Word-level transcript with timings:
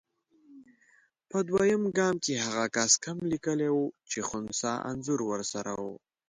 په 1.29 1.37
دویم 1.49 1.83
ګام 1.97 2.15
کې 2.25 2.43
هغه 2.45 2.65
کس 2.75 2.91
کم 3.03 3.17
لیکلي 3.31 3.69
وو 3.71 3.83
چې 4.09 4.19
خنثی 4.27 4.73
انځور 4.89 5.19
ورسره 5.25 5.71
وو. 5.83 5.93